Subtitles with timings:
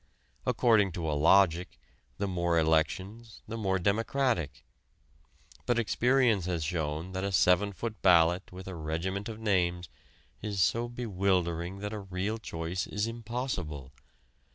[0.47, 1.77] According to a logic,
[2.17, 4.65] the more elections the more democratic.
[5.67, 9.89] But experience has shown that a seven foot ballot with a regiment of names
[10.41, 13.91] is so bewildering that a real choice is impossible.